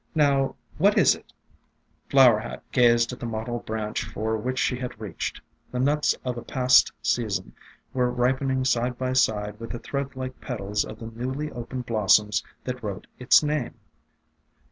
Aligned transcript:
"Now 0.15 0.55
what 0.79 0.97
is 0.97 1.13
it?" 1.13 1.31
Flower 2.09 2.39
Hat 2.39 2.63
gazed 2.71 3.13
at 3.13 3.19
the 3.19 3.27
mottled 3.27 3.67
branch 3.67 4.03
for 4.03 4.35
which 4.35 4.57
she 4.57 4.79
had 4.79 4.99
reached. 4.99 5.39
The 5.69 5.77
nuts 5.77 6.15
of 6.25 6.37
a 6.37 6.41
past 6.41 6.91
sea 7.03 7.21
332 7.27 7.29
AFTERMATH 7.29 7.53
son 7.53 7.99
were 7.99 8.11
ripening 8.11 8.65
side 8.65 8.97
by 8.97 9.13
side 9.13 9.59
with 9.59 9.69
the 9.69 9.77
threadlike 9.79 10.41
petals 10.41 10.83
of 10.83 10.97
the 10.97 11.05
newly 11.05 11.51
opened 11.51 11.85
blossoms 11.85 12.43
that 12.63 12.81
wrote 12.81 13.05
its 13.19 13.43
name. 13.43 13.75